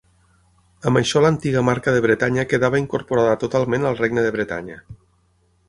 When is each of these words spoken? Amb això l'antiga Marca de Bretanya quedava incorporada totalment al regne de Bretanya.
Amb 0.91 0.99
això 1.01 1.21
l'antiga 1.25 1.61
Marca 1.67 1.93
de 1.97 2.01
Bretanya 2.07 2.47
quedava 2.55 2.81
incorporada 2.85 3.37
totalment 3.47 3.87
al 3.91 4.01
regne 4.03 4.25
de 4.29 4.33
Bretanya. 4.39 4.83